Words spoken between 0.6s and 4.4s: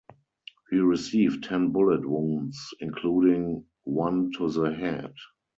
He received ten bullet wounds, including one